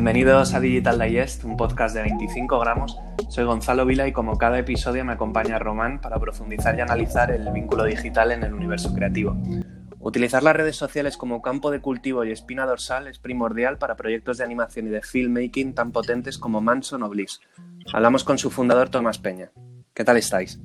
[0.00, 2.96] Bienvenidos a Digital Digest, un podcast de 25 gramos.
[3.28, 7.52] Soy Gonzalo Vila y como cada episodio me acompaña Román para profundizar y analizar el
[7.52, 9.36] vínculo digital en el universo creativo.
[9.98, 14.38] Utilizar las redes sociales como campo de cultivo y espina dorsal es primordial para proyectos
[14.38, 17.42] de animación y de filmmaking tan potentes como Manson o Bliss.
[17.92, 19.50] Hablamos con su fundador Tomás Peña.
[19.92, 20.58] ¿Qué tal estáis?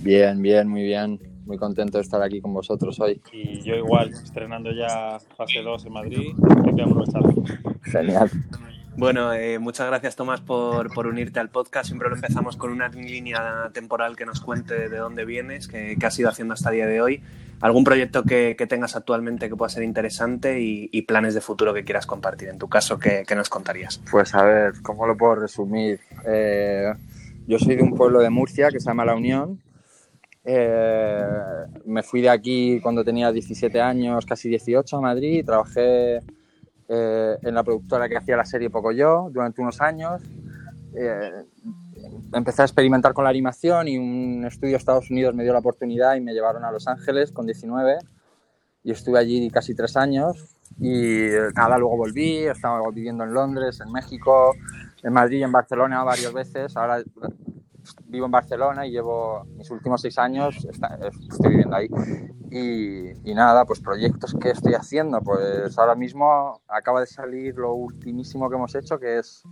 [0.00, 1.20] Bien, bien, muy bien.
[1.46, 3.20] Muy contento de estar aquí con vosotros hoy.
[3.32, 6.34] Y yo igual, estrenando ya fase 2 en Madrid,
[6.66, 7.44] hay que aprovecharlo.
[7.82, 8.30] Genial.
[8.94, 11.86] Bueno, eh, muchas gracias Tomás por, por, unirte al podcast.
[11.86, 16.18] Siempre lo empezamos con una línea temporal que nos cuente de dónde vienes, qué, has
[16.18, 17.22] ido haciendo hasta el día de hoy,
[17.60, 21.72] algún proyecto que, que tengas actualmente que pueda ser interesante y, y, planes de futuro
[21.72, 22.50] que quieras compartir.
[22.50, 24.00] En tu caso, ¿qué, qué nos contarías?
[24.10, 26.00] Pues a ver, ¿cómo lo puedo resumir?
[26.26, 26.92] Eh,
[27.46, 29.58] yo soy de un pueblo de Murcia que se llama La Unión,
[30.44, 31.24] eh,
[31.84, 36.20] me fui de aquí cuando tenía 17 años, casi 18 a Madrid trabajé
[36.88, 40.22] eh, en la productora que hacía la serie Poco Yo durante unos años.
[40.94, 41.44] Eh,
[42.32, 45.60] empecé a experimentar con la animación y un estudio de Estados Unidos me dio la
[45.60, 47.98] oportunidad y me llevaron a Los Ángeles con 19
[48.84, 53.92] y estuve allí casi tres años y nada, luego volví, estaba viviendo en Londres, en
[53.92, 54.54] México,
[55.02, 56.76] en Madrid, en Barcelona varias veces.
[56.76, 57.02] Ahora
[58.12, 61.88] vivo en Barcelona y llevo mis últimos seis años, estoy viviendo ahí.
[62.50, 67.72] Y, y, nada, pues proyectos que estoy haciendo, pues ahora mismo acaba de salir lo
[67.72, 69.42] ultimísimo que hemos hecho, que es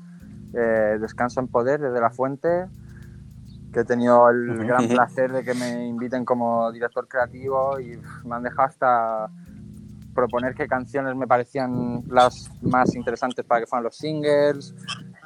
[0.53, 2.67] eh, Descanso en Poder desde La Fuente,
[3.73, 8.37] que he tenido el gran placer de que me inviten como director creativo y me
[8.37, 9.31] han dejado hasta
[10.15, 14.75] proponer qué canciones me parecían las más interesantes para que fueran los singles,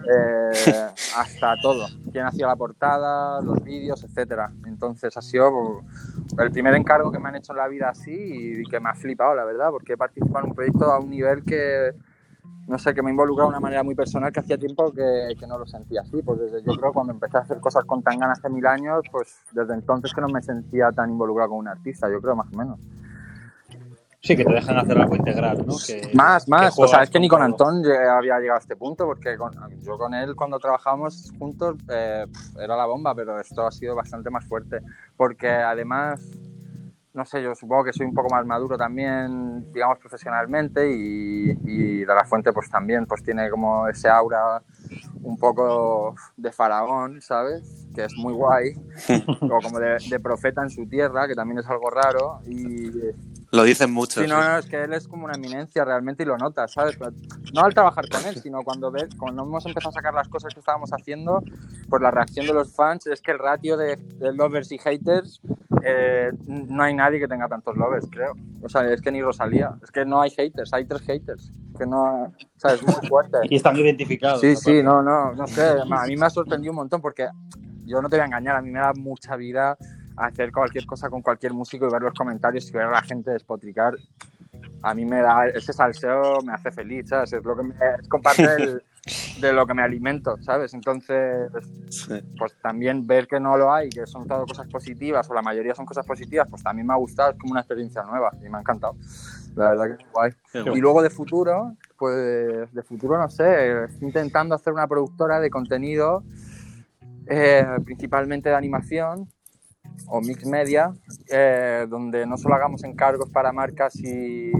[0.09, 4.51] eh, hasta todo, quién hacía la portada, los vídeos, etcétera.
[4.67, 5.83] Entonces ha sido
[6.39, 8.95] el primer encargo que me han hecho en la vida así y que me ha
[8.95, 11.93] flipado, la verdad, porque he participado en un proyecto a un nivel que,
[12.67, 15.35] no sé, que me ha involucrado de una manera muy personal que hacía tiempo que,
[15.39, 16.23] que no lo sentía así.
[16.23, 19.03] Pues desde yo creo cuando empecé a hacer cosas con tan ganas hace mil años,
[19.11, 22.53] pues desde entonces que no me sentía tan involucrado con un artista, yo creo más
[22.53, 22.79] o menos.
[24.25, 25.75] Sí, que te dejan hacer algo integral, ¿no?
[25.87, 26.75] Que, más, más.
[26.79, 29.53] O sea, es que ni con Antón había llegado a este punto, porque con,
[29.83, 32.25] yo con él cuando trabajamos juntos eh,
[32.59, 34.79] era la bomba, pero esto ha sido bastante más fuerte,
[35.15, 36.23] porque además,
[37.13, 41.99] no sé, yo supongo que soy un poco más maduro también, digamos, profesionalmente, y, y
[41.99, 44.63] de la fuente pues también pues tiene como ese aura
[45.23, 47.87] un poco de faraón, ¿sabes?
[47.95, 48.73] Que es muy guay,
[49.43, 52.89] o como de, de profeta en su tierra, que también es algo raro, y
[53.55, 54.21] lo dicen mucho.
[54.21, 56.99] Sí, no, no, es que él es como una eminencia realmente y lo notas, ¿sabes?
[57.53, 60.53] No al trabajar con él, sino cuando ves, cuando hemos empezado a sacar las cosas
[60.53, 61.43] que estábamos haciendo,
[61.89, 65.41] pues la reacción de los fans es que el ratio de, de lovers y haters,
[65.85, 68.35] eh, no hay nadie que tenga tantos lovers, creo.
[68.63, 71.53] O sea, es que ni Rosalía, es que no hay haters, hay tres haters.
[71.79, 72.83] Que no, ¿sabes?
[72.83, 73.39] Muy fuerte.
[73.51, 74.41] Y están identificados.
[74.41, 75.77] Sí, sí, no, no, no sé.
[75.91, 77.29] A mí me ha sorprendido un montón porque
[77.85, 79.77] yo no te voy a engañar, a mí me da mucha vida
[80.17, 83.31] hacer cualquier cosa con cualquier músico y ver los comentarios y ver a la gente
[83.31, 83.95] despotricar,
[84.83, 87.33] a mí me da, ese salseo me hace feliz, ¿sabes?
[87.33, 88.81] Es, lo que me, es comparte
[89.41, 90.75] de lo que me alimento, ¿sabes?
[90.75, 91.51] Entonces,
[92.39, 95.75] pues también ver que no lo hay, que son todo cosas positivas o la mayoría
[95.75, 98.59] son cosas positivas, pues también me ha gustado, es como una experiencia nueva y me
[98.59, 98.95] ha encantado.
[99.57, 100.33] La verdad que es guay.
[100.75, 105.49] Y luego de futuro, pues de futuro no sé, estoy intentando hacer una productora de
[105.49, 106.25] contenido,
[107.27, 109.29] eh, principalmente de animación,
[110.07, 110.93] o mix media,
[111.29, 114.53] eh, donde no solo hagamos encargos para marcas y,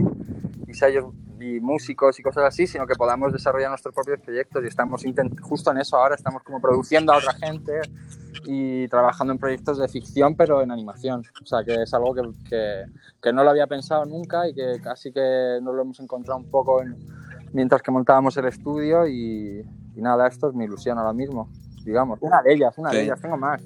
[0.67, 1.05] y, sellos
[1.39, 4.63] y músicos y cosas así, sino que podamos desarrollar nuestros propios proyectos.
[4.63, 5.03] Y estamos
[5.41, 7.81] justo en eso ahora, estamos como produciendo a otra gente
[8.45, 12.21] y trabajando en proyectos de ficción pero en animación, o sea que es algo que,
[12.47, 12.83] que,
[13.21, 16.49] que no lo había pensado nunca y que casi que nos lo hemos encontrado un
[16.49, 16.95] poco en,
[17.53, 19.65] mientras que montábamos el estudio y,
[19.95, 21.49] y, nada, esto es mi ilusión ahora mismo,
[21.83, 22.97] digamos, una de ellas, una sí.
[22.97, 23.63] de ellas, tengo más,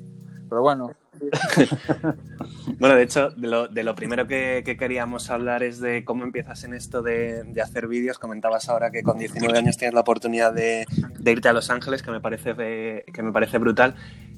[0.48, 0.92] pero bueno,
[2.80, 6.24] bueno, de hecho, de lo, de lo primero que, que, queríamos hablar es de cómo
[6.24, 8.20] empiezas en esto de, de, hacer vídeos.
[8.20, 10.86] Comentabas ahora que con 19 años tienes la oportunidad de,
[11.20, 13.96] de irte a Los Ángeles, que me parece, que me parece brutal.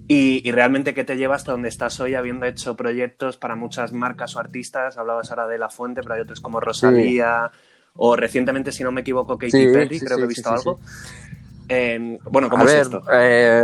[0.07, 3.93] Y, y, realmente qué te lleva hasta donde estás hoy, habiendo hecho proyectos para muchas
[3.93, 4.97] marcas o artistas.
[4.97, 7.59] Hablabas ahora de La Fuente, pero hay otros como Rosalía, sí.
[7.95, 10.79] o recientemente, si no me equivoco, Katy sí, Perry, sí, creo que he visto algo.
[11.69, 13.03] Eh, bueno, ¿cómo a es ver, esto?
[13.11, 13.63] Eh...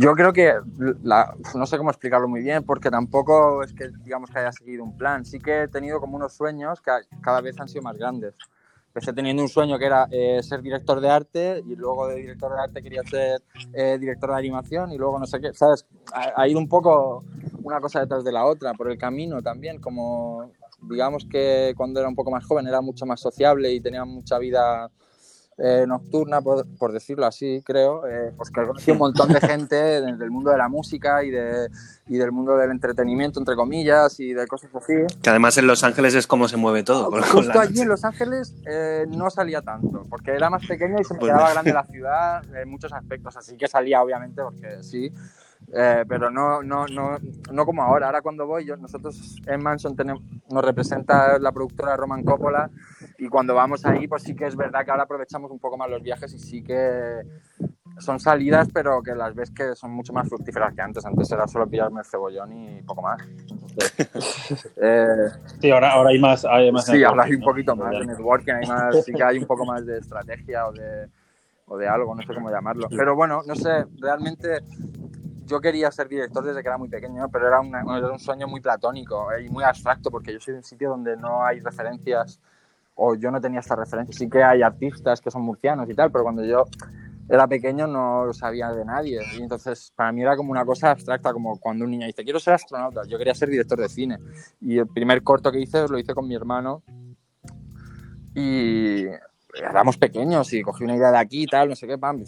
[0.00, 0.54] Yo creo que
[1.02, 4.82] la, no sé cómo explicarlo muy bien, porque tampoco es que digamos que haya seguido
[4.82, 5.26] un plan.
[5.26, 8.34] Sí que he tenido como unos sueños que cada vez han sido más grandes.
[8.86, 12.50] Empecé teniendo un sueño que era eh, ser director de arte y luego de director
[12.50, 13.42] de arte quería ser
[13.74, 15.84] eh, director de animación y luego no sé qué, ¿sabes?
[16.14, 17.22] Ha, ha, ido un poco
[17.62, 20.50] una cosa detrás de la otra por el camino también, como
[20.80, 24.38] digamos que cuando era un poco más joven era mucho más sociable y tenía mucha
[24.38, 24.90] vida
[25.62, 29.76] eh, nocturna, por, por, decirlo así, creo, eh, pues que conocí un montón de gente
[30.00, 31.68] del mundo de la música y, de,
[32.08, 34.94] y del mundo del entretenimiento, entre comillas, y de cosas así.
[35.22, 37.10] Que además en Los Ángeles es como se mueve todo.
[37.22, 41.12] Justo allí en Los Ángeles eh, no salía tanto, porque era más pequeño y se
[41.12, 45.12] me pues quedaba grande la ciudad en muchos aspectos, así que salía obviamente porque sí.
[45.72, 47.18] Eh, pero no, no, no,
[47.52, 48.06] no como ahora.
[48.06, 52.70] Ahora cuando voy, yo, nosotros en Manson tenemos, nos representa la productora Roman Coppola
[53.20, 55.90] y cuando vamos ahí, pues sí que es verdad que ahora aprovechamos un poco más
[55.90, 57.20] los viajes y sí que
[57.98, 61.04] son salidas, pero que las ves que son mucho más fructíferas que antes.
[61.04, 63.20] Antes era solo pillarme el cebollón y poco más.
[64.76, 65.28] eh,
[65.60, 66.46] sí, ahora, ahora hay más.
[66.46, 69.38] Hay más sí, ahora hay un poquito más de networking, hay más, sí que hay
[69.38, 71.08] un poco más de estrategia o de,
[71.66, 72.88] o de algo, no sé cómo llamarlo.
[72.88, 74.60] Pero bueno, no sé, realmente
[75.44, 79.30] yo quería ser director desde que era muy pequeño, pero era, un sueño muy platónico
[79.32, 82.40] eh, y muy abstracto, porque yo soy de un sitio donde no hay referencias,
[82.94, 84.16] o yo no tenía estas referencias.
[84.16, 86.64] Sí que hay artistas que son murcianos y tal, pero cuando yo
[87.28, 89.20] era pequeño no sabía de nadie.
[89.38, 92.40] Y entonces para mí era como una cosa abstracta, como cuando un niño dice, quiero
[92.40, 93.02] ser astronauta.
[93.06, 94.18] Yo quería ser director de cine.
[94.60, 96.82] Y el primer corto que hice lo hice con mi hermano.
[98.34, 99.06] Y
[99.54, 102.22] éramos pequeños y cogí una idea de aquí y tal, no sé qué, pam,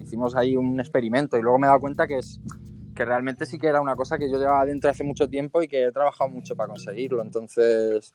[0.00, 2.40] hicimos ahí un experimento y luego me he dado cuenta que es
[2.94, 5.68] que realmente sí que era una cosa que yo llevaba dentro hace mucho tiempo y
[5.68, 7.22] que he trabajado mucho para conseguirlo.
[7.22, 8.14] Entonces,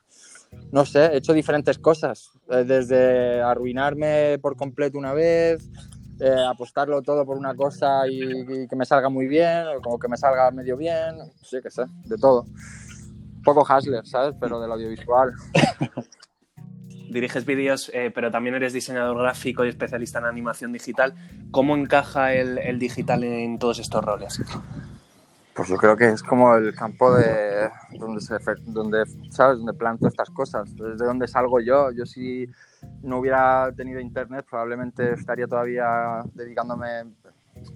[0.71, 5.69] no sé, he hecho diferentes cosas, eh, desde arruinarme por completo una vez,
[6.19, 10.07] eh, apostarlo todo por una cosa y, que me salga muy bien, o como que
[10.07, 12.41] me salga medio bien, sí que sé, de todo.
[12.43, 14.35] Un poco hustler, ¿sabes?
[14.39, 15.33] Pero del audiovisual.
[17.09, 21.15] diriges vídeos, eh, pero también eres diseñador gráfico y especialista en animación digital.
[21.51, 24.41] ¿Cómo encaja el, digital en todos estos roles?
[25.55, 27.69] Pues yo creo que es como el campo de
[27.99, 28.21] donde,
[29.29, 29.57] ¿sabes?
[29.57, 31.91] donde planto estas cosas, desde donde salgo yo.
[31.91, 32.47] Yo si
[33.03, 37.13] no hubiera tenido internet probablemente estaría todavía dedicándome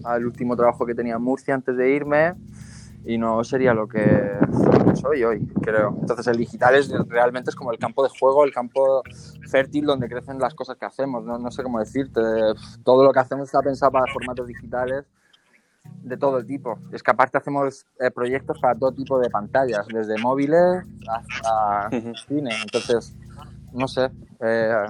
[0.04, 2.34] al último trabajo que tenía en Murcia antes de irme
[3.06, 4.32] y no sería lo que
[4.96, 5.96] soy hoy, creo.
[6.00, 9.04] Entonces el digital es realmente es como el campo de juego, el campo
[9.50, 12.22] fértil donde crecen las cosas que hacemos, no, no sé cómo decirte.
[12.84, 15.06] Todo lo que hacemos está pensado para formatos digitales
[16.04, 16.80] de todo el tipo.
[16.92, 21.90] Es que aparte hacemos eh, proyectos para todo tipo de pantallas, desde móviles hasta
[22.28, 22.52] cine.
[22.62, 23.16] Entonces,
[23.72, 24.10] no sé.
[24.40, 24.86] Eh,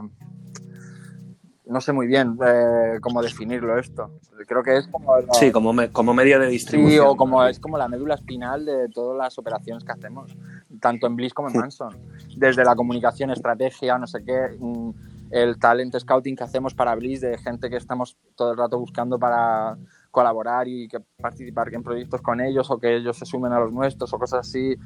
[1.66, 4.12] no sé muy bien eh, cómo definirlo esto.
[4.48, 5.14] Creo que es como...
[5.34, 6.92] sí, como, como medio de distribución.
[6.92, 10.36] Sí, o como, es como la médula espinal de todas las operaciones que hacemos,
[10.82, 11.96] tanto en Bliss como en Manson.
[12.36, 14.90] Desde la comunicación, estrategia, no sé qué, mm,
[15.32, 19.18] el talent scouting que hacemos para Bliss, de gente que estamos todo el rato buscando
[19.18, 19.78] para
[20.14, 23.74] colaborar y que participar en proyectos con ellos o que ellos se sumen a los
[23.74, 24.78] nuestros o cosas así.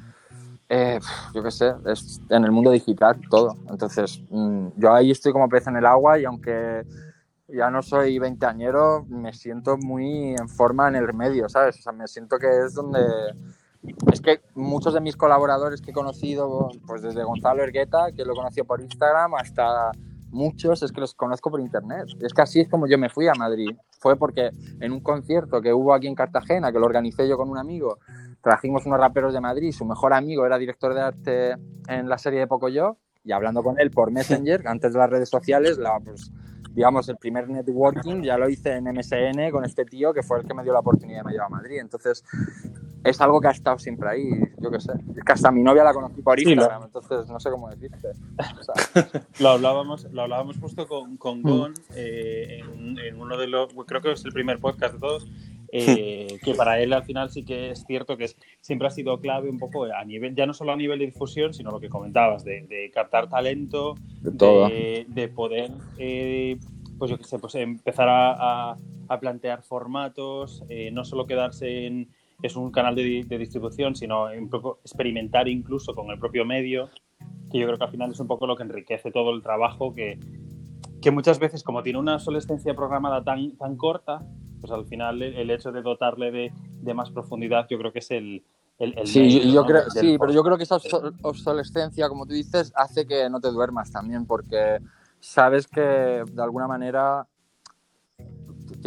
[0.70, 0.98] Eh,
[1.34, 3.54] yo qué sé, es en el mundo digital todo.
[3.68, 6.82] Entonces, mm, yo ahí estoy como pez en el agua y aunque
[7.46, 11.78] ya no soy veinteañero, me siento muy en forma en el medio, ¿sabes?
[11.78, 13.00] O sea, me siento que es donde...
[14.10, 18.34] Es que muchos de mis colaboradores que he conocido, pues desde Gonzalo Ergueta, que lo
[18.34, 19.92] conocí por Instagram, hasta
[20.30, 22.06] muchos es que los conozco por internet.
[22.20, 23.76] Es que así es como yo me fui a Madrid.
[23.98, 24.50] Fue porque
[24.80, 27.98] en un concierto que hubo aquí en Cartagena, que lo organicé yo con un amigo,
[28.42, 31.56] trajimos unos raperos de Madrid, su mejor amigo era director de arte
[31.88, 35.28] en la serie de Pocoyo, y hablando con él por Messenger, antes de las redes
[35.28, 36.30] sociales, la, pues,
[36.70, 40.46] digamos, el primer networking ya lo hice en MSN con este tío que fue el
[40.46, 41.78] que me dio la oportunidad de me llevar a Madrid.
[41.80, 42.24] Entonces,
[43.04, 44.28] es algo que ha estado siempre ahí,
[44.58, 44.92] yo qué sé.
[45.16, 48.08] Es que hasta mi novia la conocí por Instagram, entonces no sé cómo decirte.
[49.40, 51.42] lo, hablábamos, lo hablábamos justo con, con mm.
[51.42, 55.26] Gon eh, en, en, uno de los, creo que es el primer podcast de todos,
[55.70, 59.50] eh, que para él al final sí que es cierto que siempre ha sido clave
[59.50, 62.44] un poco a nivel, ya no solo a nivel de difusión, sino lo que comentabas,
[62.44, 66.58] de, captar talento, de, poder, eh,
[66.98, 68.76] pues yo qué sé, pues empezar a,
[69.20, 72.08] plantear formatos, eh, no solo quedarse en
[72.42, 76.90] es un canal de, distribución, sino un poco experimentar incluso con el propio medio,
[77.50, 79.92] que yo creo que al final es un poco lo que enriquece todo el trabajo
[79.92, 80.18] que,
[81.02, 84.22] que muchas veces, como tiene una obsolescencia programada tan, tan corta,
[84.60, 86.52] pues al final el hecho de dotarle de,
[86.82, 88.44] de más profundidad yo creo que es el...
[88.78, 90.78] el, sí, yo creo, sí pero yo creo que esa
[91.22, 94.78] obsolescencia, como tú dices, hace que no te duermas también, porque
[95.20, 97.26] sabes que de alguna manera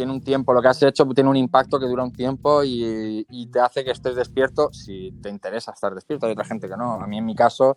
[0.02, 3.24] tiene un tiempo, lo que has hecho tiene un impacto que dura un tiempo y,
[3.30, 6.26] y, te hace que estés despierto si te interesa estar despierto.
[6.26, 6.94] Hay otra gente que no.
[6.94, 7.76] A mí en mi caso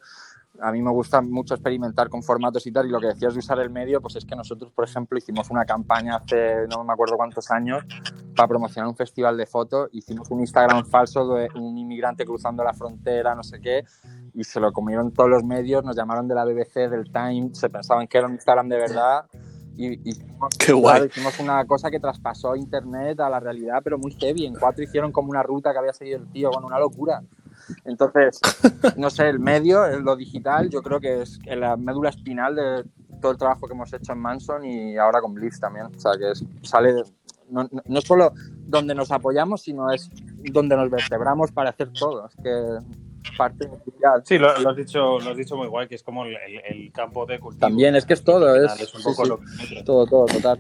[0.62, 3.39] a mí me gusta mucho experimentar con formatos y tal, y lo que decías de
[3.39, 6.94] usar el medio, pues es que nosotros, por ejemplo, hicimos una campaña hace no me
[6.94, 7.84] acuerdo cuántos años
[8.36, 12.74] para promocionar un festival de fotos, hicimos un Instagram falso de un inmigrante cruzando la
[12.74, 13.84] frontera, no sé qué,
[14.34, 17.70] y se lo comieron todos los medios, nos llamaron de la BBC, del Time, se
[17.70, 19.25] pensaban que era un Instagram de verdad,
[19.77, 20.13] Y,
[20.58, 21.05] Qué guay.
[21.08, 24.46] hicimos una cosa que traspasó internet a la realidad, pero muy heavy.
[24.46, 27.22] En cuatro hicieron como una ruta que había seguido el tío, con una locura.
[27.84, 28.39] Entonces,
[28.98, 32.86] no sé, el medio, lo digital, yo creo que es la médula espinal de
[33.22, 35.88] todo el trabajo que hemos hecho en Manson y ahora con Blitz también.
[35.88, 36.94] O sea, que sale,
[37.50, 38.34] no, no, es solo
[38.67, 40.10] donde nos apoyamos, sino es
[40.51, 42.27] donde nos vertebramos para hacer todo.
[42.27, 42.79] Es que
[43.38, 43.70] parte
[44.24, 47.25] Sí, lo, has dicho, lo has dicho muy guay, que es como el, el, campo
[47.25, 47.60] de cultivo.
[47.60, 50.60] También, es que es todo, es, es un poco Lo que todo, todo, total.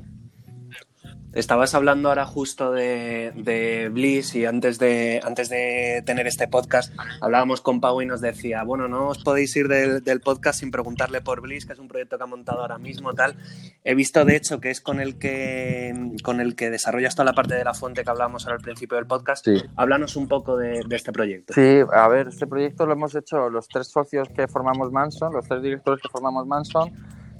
[1.35, 7.59] Estabas hablando ahora justo de, Bliss y antes de, antes de tener este podcast hablábamos
[7.59, 11.41] con Pau y nos decía, bueno, no os podéis ir del, podcast sin preguntarle por
[11.41, 13.35] Bliss, que es un proyecto que ha montado ahora mismo, tal.
[13.83, 17.33] He visto, de hecho, que es con el que, con el que desarrollas toda la
[17.33, 19.45] parte de la fuente que hablábamos al principio del podcast.
[19.75, 21.53] Háblanos un poco de, de, este proyecto.
[21.53, 25.45] Sí, a ver, este proyecto lo hemos hecho los tres socios que formamos Manson, los
[25.45, 26.93] tres directores que formamos Manson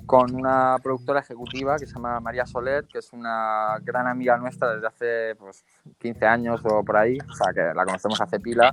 [0.06, 4.76] con una productora ejecutiva que se llama María Soler, que es una gran amiga nuestra
[4.76, 5.64] desde hace pues,
[6.00, 8.72] 15 años o por ahí, o sea, que la conocemos hace pila,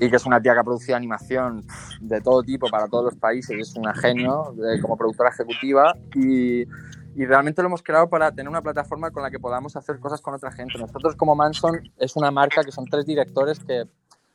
[0.00, 1.64] y que es una tía que ha producido animación
[2.00, 6.62] de todo tipo para todos los países, y es una genio como productora ejecutiva, y,
[6.62, 10.20] y realmente lo hemos creado para tener una plataforma con la que podamos hacer cosas
[10.20, 10.78] con otra gente.
[10.78, 13.84] Nosotros como Manson es una marca que son tres directores que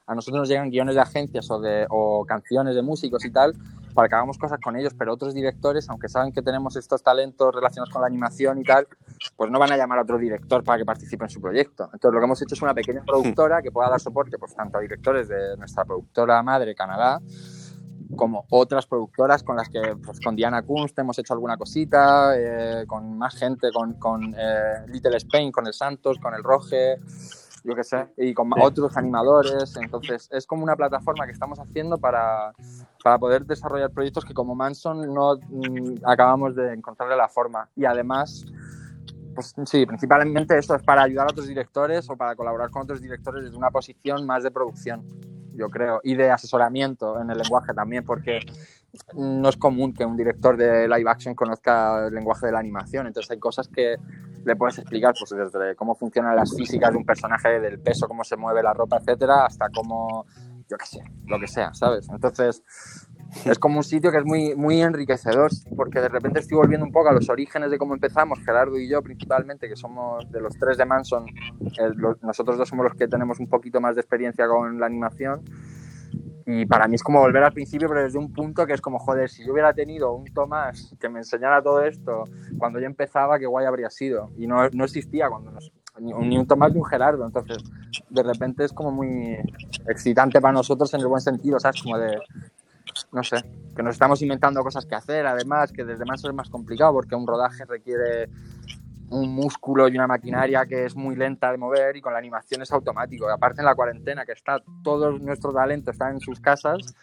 [0.06, 3.54] a nosotros nos llegan guiones de agencias o, de, o canciones de músicos y tal,
[3.94, 7.54] para que hagamos cosas con ellos, pero otros directores, aunque saben que tenemos estos talentos
[7.54, 8.88] relacionados con la animación y tal,
[9.36, 11.86] pues no van a llamar a otro director para que participe en su proyecto.
[11.86, 14.78] Entonces lo que hemos hecho es una pequeña productora que pueda dar soporte pues, tanto
[14.78, 17.22] a directores de nuestra productora madre, Canadá,
[18.16, 22.86] como otras productoras con las que, pues, con Diana Kunst hemos hecho alguna cosita, eh,
[22.88, 26.98] con más gente, con, con eh, Little Spain, con el Santos, con el Roge,
[27.64, 29.76] yo qué sé, y con otros animadores.
[29.82, 32.54] Entonces, es como una plataforma que estamos haciendo para,
[33.04, 37.70] para poder desarrollar proyectos que como Manson no mm, acabamos de encontrarle la forma.
[37.76, 38.46] Y además,
[39.34, 43.02] pues sí, principalmente esto es para ayudar a otros directores o para colaborar con otros
[43.02, 45.04] directores desde una posición más de producción,
[45.56, 48.42] yo creo, y de asesoramiento en el lenguaje también, porque
[49.14, 53.08] no es común que un director de live action conozca el lenguaje de la animación,
[53.08, 53.96] entonces hay cosas que
[54.46, 58.24] le puedes explicar, pues desde cómo funcionan las físicas de un personaje, del peso, cómo
[58.24, 60.26] se mueve la ropa, etcétera, hasta cómo,
[60.70, 62.08] yo qué sé, lo que sea, ¿sabes?
[62.10, 62.64] Entonces,
[63.46, 66.92] es como un sitio que es muy, muy enriquecedor, porque de repente estoy volviendo un
[66.92, 70.54] poco a los orígenes de cómo empezamos, Gerardo y yo principalmente, que somos de los
[70.58, 71.26] tres de Manson,
[72.22, 75.44] nosotros dos somos los que tenemos un poquito más de experiencia con la animación.
[76.46, 79.00] Y para mí es como volver al principio, pero desde un punto que es como,
[79.00, 82.26] joder, si yo hubiera tenido un Tomás que me enseñara todo esto
[82.58, 84.32] cuando yo empezaba, qué guay habría sido.
[84.38, 87.26] Y no, no existía cuando nos, ni, un Tomás ni un Gerardo.
[87.26, 87.64] Entonces,
[88.10, 89.38] de repente es como muy
[89.88, 91.82] excitante para nosotros en el buen sentido, ¿sabes?
[91.82, 92.20] Como de,
[93.12, 93.38] no sé,
[93.76, 97.16] que nos estamos inventando cosas que hacer, además, que desde más es más complicado porque
[97.16, 98.30] un rodaje requiere
[99.14, 102.62] un músculo y una maquinaria que es muy lenta de mover y con la animación
[102.62, 103.30] es automático.
[103.30, 106.96] aparte en la cuarentena, que está todo nuestro talento está en sus casas,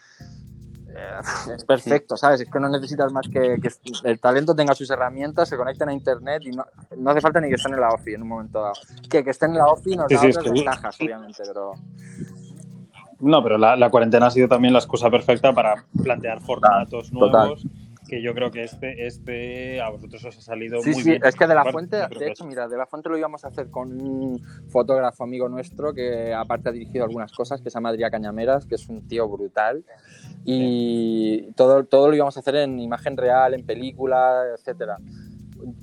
[0.93, 2.41] eh, es perfecto, ¿sabes?
[2.41, 3.69] Es que no necesitas más que, que,
[4.03, 6.65] el talento tenga sus herramientas, se conecten a internet y no,
[6.97, 8.73] no, hace falta ni que estén en la OFI en un momento dado.
[9.09, 11.71] Que, que estén en la OFI nos da sí, otras ventajas, obviamente, pero...
[13.21, 17.65] No, pero la, la, cuarentena ha sido también la excusa perfecta para plantear formatos nuevos
[18.07, 21.21] que yo creo que este, este a vosotros os ha salido sí, muy sí, bien.
[21.23, 23.69] Es que de la fuente, de hecho, mira, de la fuente lo íbamos a hacer
[23.69, 28.11] con un fotógrafo amigo nuestro que aparte ha dirigido algunas cosas, que se llama Adrián
[28.11, 29.83] Cañameras, que es un tío brutal.
[30.43, 34.97] Y todo, todo lo íbamos a hacer en imagen real, en película, etcétera.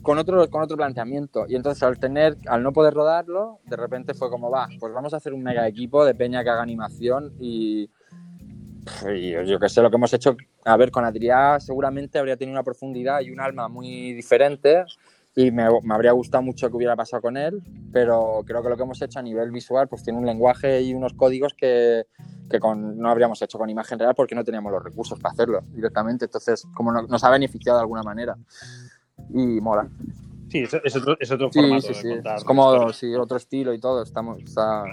[0.02, 1.46] Con otro, con otro planteamiento.
[1.48, 5.14] Y entonces al tener, al no poder rodarlo, de repente fue como, va, pues vamos
[5.14, 7.88] a hacer un mega equipo de peña que haga animación y,
[9.46, 12.64] yo que sé lo que hemos hecho, a ver, con Adrián seguramente habría tenido una
[12.64, 14.84] profundidad y un alma muy diferente
[15.34, 18.76] y me, me, habría gustado mucho que hubiera pasado con él, pero creo que lo
[18.76, 22.06] que hemos hecho a nivel visual pues tiene un lenguaje y unos códigos que,
[22.50, 25.62] que con, no habríamos hecho con imagen real porque no teníamos los recursos para hacerlo
[25.72, 28.36] directamente, entonces como no, nos ha beneficiado de alguna manera
[29.30, 29.88] y mola.
[30.50, 32.38] Sí, es, es otro, es otro formato sí, sí, de contar.
[32.38, 34.84] Es como sí, otro estilo y todo, estamos, está,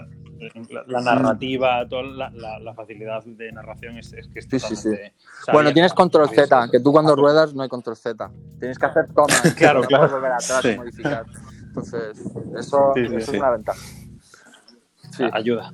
[0.70, 4.60] la, la narrativa, toda la, la, la, facilidad de narración es, es que es Sí,
[4.60, 5.14] sí, totalmente...
[5.18, 5.52] sí.
[5.52, 8.32] Bueno, tienes control Z, que tú cuando ruedas no hay control Z.
[8.60, 9.42] Tienes que hacer tomas.
[9.56, 10.10] Claro, claro.
[10.10, 11.26] volver atrás y modificar.
[11.68, 12.18] Entonces,
[12.58, 13.80] eso, es una ventaja.
[15.12, 15.24] Sí.
[15.32, 15.72] Ayuda.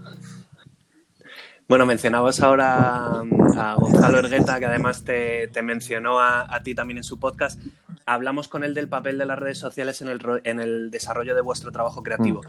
[1.71, 3.21] Bueno, mencionabas ahora
[3.55, 7.61] a Gonzalo Ergueta, que además te, mencionó a, ti también en su podcast.
[8.05, 11.39] Hablamos con él del papel de las redes sociales en el, en el desarrollo de
[11.39, 12.41] vuestro trabajo creativo.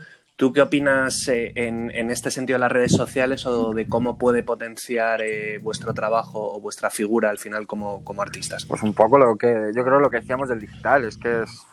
[0.42, 4.42] ¿Tú qué opinas eh, en, este sentido de las redes sociales o de cómo puede
[4.42, 8.66] potenciar eh, vuestro trabajo o vuestra figura al final como, como artistas?
[8.66, 11.64] Pues un poco lo que yo creo lo que decíamos del digital, es que es,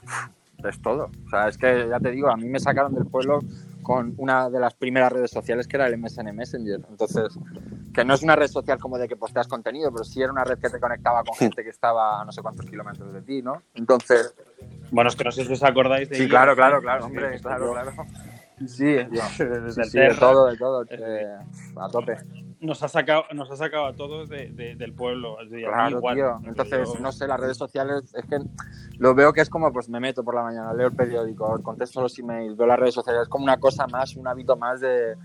[0.63, 1.09] es todo.
[1.25, 3.39] O sea, es que ya te digo, a mí me sacaron del pueblo
[3.81, 6.79] con una de las primeras redes sociales que era el MSN Messenger.
[6.91, 7.39] Entonces,
[7.91, 10.43] que no es una red social como de que posteas contenido, pero sí era una
[10.43, 13.41] red que te conectaba con gente que estaba a no sé cuántos kilómetros de ti,
[13.41, 13.63] ¿no?
[13.73, 14.31] Entonces...
[14.91, 16.17] Bueno, es que no sé si os acordáis de...
[16.17, 17.93] Sí, claro, claro, claro, hombre, claro, claro.
[18.67, 21.37] Sí, desde sí, de todo, de todo, eh,
[21.77, 22.17] a tope.
[22.59, 25.37] Nos ha sacado, nos ha sacado a todos del pueblo.
[25.49, 26.39] Claro, tío.
[26.45, 28.37] Entonces, no sé, las redes sociales, es que
[28.97, 32.01] lo veo que es como, pues me meto por la mañana, leo el periódico, contesto
[32.01, 35.15] los emails, veo las redes sociales, es como una cosa más, un hábito más de,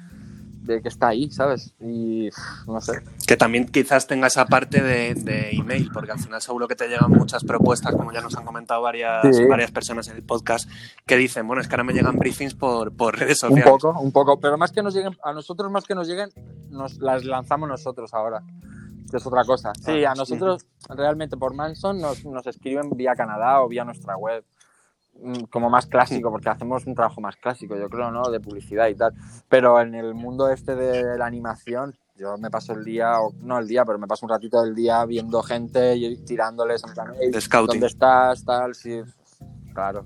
[0.65, 1.75] de que está ahí, ¿sabes?
[1.81, 2.31] Y
[2.67, 3.03] no sé.
[3.27, 7.11] Que también quizás tenga esa parte de, email, porque al final seguro que te llegan
[7.11, 10.69] muchas propuestas, como ya nos han comentado varias, varias personas en el podcast,
[11.07, 13.67] que dicen, bueno, es que ahora me llegan briefings por, por redes sociales.
[13.67, 16.31] Un poco, un poco, pero más que nos lleguen, a nosotros más que nos lleguen,
[16.71, 18.43] nos las lanzamos nosotros ahora.
[19.11, 19.73] Que es otra cosa.
[19.75, 24.17] Sí, ah, a nosotros realmente por Manson nos, nos escriben vía Canadá o vía nuestra
[24.17, 24.45] web.
[25.21, 28.31] Mm, como más clásico, porque hacemos un trabajo más clásico, yo creo, ¿no?
[28.31, 29.15] De publicidad y tal.
[29.49, 33.69] Pero en el mundo este de la animación, yo me paso el día, no el
[33.69, 37.15] día, pero me paso un ratito del día viendo gente y tirándoles en plan,
[37.67, 38.45] ¿dónde estás?
[38.45, 39.03] Tal, sí.
[39.73, 40.05] Claro,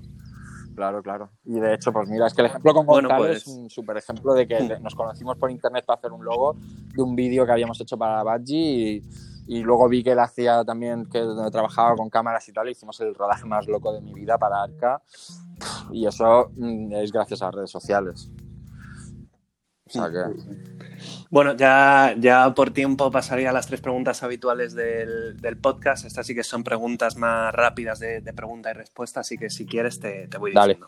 [0.75, 1.29] claro, claro.
[1.43, 3.97] Y de hecho, pues mira, es que el ejemplo con Gonzalo pues es un súper
[3.97, 6.55] ejemplo de que nos conocimos por internet para hacer un logo
[6.93, 9.03] de un vídeo que habíamos hecho para Badgie y
[9.49, 13.15] y luego vi que él hacía también, que trabajaba con cámaras y tal, hicimos el
[13.15, 15.01] rodaje más loco de mi vida para Arca.
[15.91, 18.29] Y eso mm, es gracias a las redes sociales.
[19.87, 20.39] O sea que...
[21.31, 26.05] Bueno, ya, ya por tiempo pasaría a las tres preguntas habituales del, podcast.
[26.05, 29.99] Estas sí que son preguntas más rápidas de, pregunta y respuesta, así que si quieres
[29.99, 30.85] te, te voy diciendo.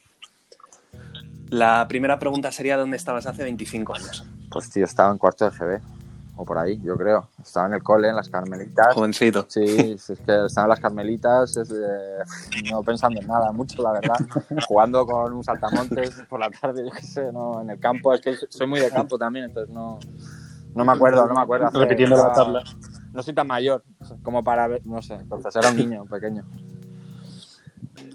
[1.50, 4.24] La primera pregunta sería ¿dónde estabas hace 25 años?
[4.51, 6.00] Pues tío, estaba en cuarto de GB
[6.42, 7.30] o por ahí, yo creo.
[7.40, 8.96] Estaba en el cole, en las Carmelitas.
[8.96, 9.46] Jovencito.
[9.48, 11.56] Sí, es que estaban las Carmelitas,
[12.72, 14.16] no pensando en nada mucho, la verdad.
[14.68, 17.62] Jugando con un saltamontes por la tarde, yo qué sé, ¿no?
[17.62, 18.12] en el campo.
[18.12, 20.00] Es que soy muy de campo también, entonces no,
[20.74, 21.70] no me acuerdo, no me acuerdo.
[21.80, 22.64] Repitiendo la tabla.
[23.14, 23.84] No soy tan mayor
[24.24, 26.44] como para ver, no sé, entonces era un niño pequeño.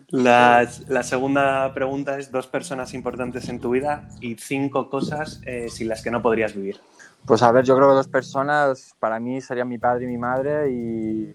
[0.09, 5.69] La, la, segunda pregunta es dos personas importantes en tu vida y cinco cosas eh,
[5.69, 6.81] sin las que no podrías vivir.
[7.27, 10.17] Pues a ver, yo creo que dos personas para mí serían mi padre y mi
[10.17, 11.35] madre y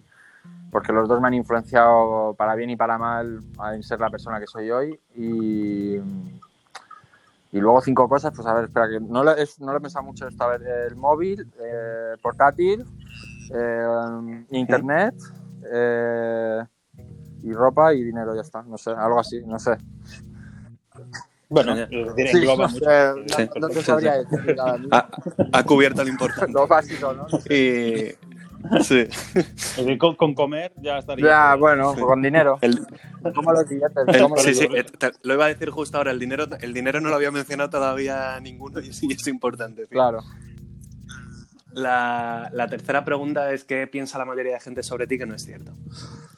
[0.72, 3.42] porque los dos me han influenciado para bien y para mal
[3.74, 5.96] en ser la persona que soy hoy y,
[7.52, 10.44] y luego cinco cosas, pues a ver, espera, que no lo, he pensado mucho esto,
[10.46, 12.86] a ver, el móvil, eh, portátil,
[13.54, 15.16] eh, internet
[15.70, 16.64] eh,
[17.44, 19.78] y ropa y dinero, ya está, no sé, algo así, no sé.
[21.52, 22.80] Bueno, sí, no, mucho.
[23.60, 25.10] no, te sabría decir nada.
[25.52, 26.54] Ha, cubierto lo importante.
[26.54, 27.28] Lo básico, ¿no?
[27.54, 28.16] Y...
[28.84, 29.08] Sí.
[29.98, 31.26] Con, con, comer ya estaría.
[31.26, 32.58] Ya, bueno, con dinero.
[32.62, 32.80] El,
[33.36, 34.06] ¿Cómo los billetes?
[34.38, 34.86] sí, sí, eh,
[35.24, 36.12] lo iba a decir justo ahora.
[36.12, 39.88] El dinero, el dinero no lo había mencionado todavía ninguno y sí es importante.
[39.88, 40.22] Claro.
[41.74, 45.36] La, la, tercera pregunta es: ¿qué piensa la mayoría de gente sobre ti que no
[45.36, 45.74] es cierto?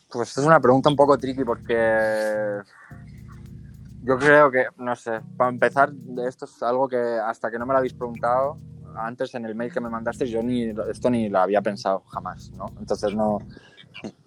[0.10, 2.62] Pues es una pregunta un poco tricky porque
[4.04, 5.92] yo creo que, no sé, para empezar,
[6.28, 8.58] esto es algo que hasta que no me lo habéis preguntado
[8.96, 12.52] antes en el mail que me mandaste, yo ni esto ni lo había pensado jamás,
[12.52, 12.66] ¿no?
[12.80, 13.39] Entonces no,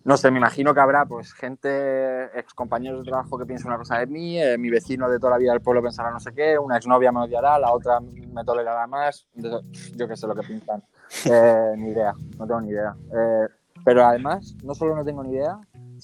[0.04, 3.78] no sé, me imagino que habrá pues gente, ex compañeros de trabajo que piensen una
[3.78, 6.32] cosa de mí, eh, mi vecino de toda la vida del pueblo pensará no sé
[6.32, 10.46] qué, una exnovia me odiará, la otra me tolerará más, yo qué sé lo que
[10.46, 10.82] piensan.
[11.24, 12.96] Eh, ni idea, no tengo ni idea.
[13.12, 13.46] Eh,
[13.84, 15.56] pero además, no solo no tengo ni idea,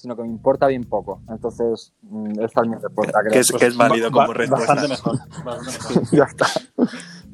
[0.03, 1.21] sino que me importa bien poco.
[1.29, 3.19] Entonces, mm, esta es mi respuesta.
[3.31, 4.75] Que es, que es válido como respuesta.
[4.75, 5.17] Bastante mejor.
[6.11, 6.45] ya está.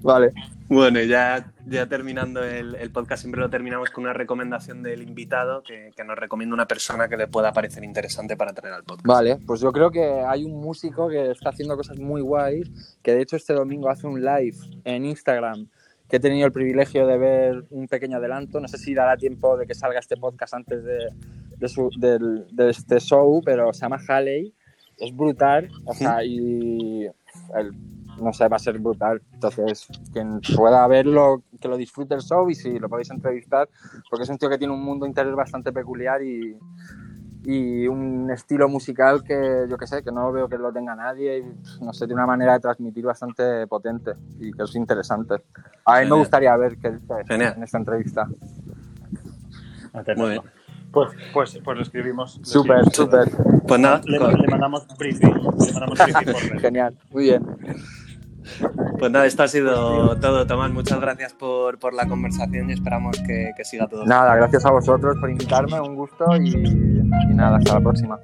[0.04, 0.34] Vale.
[0.68, 5.64] Bueno, ya, ya terminando el, el, podcast, siempre lo terminamos con una recomendación del invitado
[5.64, 9.08] que, que, nos recomienda una persona que le pueda parecer interesante para traer al podcast.
[9.08, 13.14] Vale, pues yo creo que hay un músico que está haciendo cosas muy guays, que
[13.14, 15.68] de hecho este domingo hace un live en Instagram
[16.08, 18.60] que he tenido el privilegio de ver un pequeño adelanto.
[18.60, 21.08] No sé si dará tiempo de que salga este podcast antes de,
[21.60, 24.54] de, este show, pero se llama Halley.
[24.98, 27.08] Es brutal, o sea, y
[28.22, 29.22] no sé, va a ser brutal.
[29.34, 33.70] Entonces, quien pueda verlo, que lo disfrute el show y si lo podéis entrevistar,
[34.10, 36.58] porque es un tío que tiene un mundo interior bastante peculiar y,
[37.44, 41.40] y un estilo musical que yo que sé, que no veo que lo tenga nadie
[41.40, 45.36] y no sé, tiene una manera de transmitir bastante potente y que es interesante.
[45.86, 47.54] A mí me gustaría ver qué dice Genial.
[47.58, 48.28] en esta entrevista.
[50.16, 50.42] Muy bien.
[50.92, 52.40] Pues, pues, pues lo escribimos.
[52.44, 53.30] Súper, súper.
[53.68, 55.34] Pues nada, Le, con- le mandamos briefing.
[55.34, 56.60] Le mandamos briefing por mail.
[56.60, 57.46] Genial, muy bien.
[58.98, 60.72] pues nada, esto ha sido todo, Tomás.
[60.72, 64.06] Muchas gracias por, por la conversación y esperamos que, que siga todo.
[64.06, 68.20] Nada, gracias a vosotros por invitarme, un gusto y, y nada, hasta la próxima.